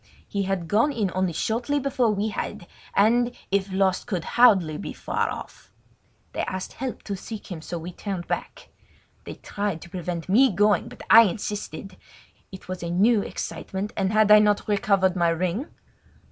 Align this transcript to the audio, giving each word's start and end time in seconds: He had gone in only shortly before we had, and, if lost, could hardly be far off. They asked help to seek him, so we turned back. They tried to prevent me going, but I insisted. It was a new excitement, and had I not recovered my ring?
He 0.27 0.41
had 0.49 0.67
gone 0.67 0.91
in 0.91 1.11
only 1.13 1.31
shortly 1.31 1.79
before 1.79 2.09
we 2.09 2.29
had, 2.29 2.65
and, 2.95 3.35
if 3.51 3.71
lost, 3.71 4.07
could 4.07 4.23
hardly 4.33 4.75
be 4.75 4.93
far 4.93 5.29
off. 5.29 5.71
They 6.33 6.41
asked 6.45 6.73
help 6.73 7.03
to 7.03 7.15
seek 7.15 7.51
him, 7.51 7.61
so 7.61 7.77
we 7.77 7.91
turned 7.91 8.25
back. 8.27 8.69
They 9.25 9.35
tried 9.35 9.79
to 9.83 9.91
prevent 9.91 10.27
me 10.27 10.49
going, 10.51 10.89
but 10.89 11.03
I 11.11 11.25
insisted. 11.25 11.97
It 12.51 12.67
was 12.67 12.81
a 12.81 12.89
new 12.89 13.21
excitement, 13.21 13.93
and 13.95 14.11
had 14.11 14.31
I 14.31 14.39
not 14.39 14.67
recovered 14.67 15.15
my 15.15 15.29
ring? 15.29 15.67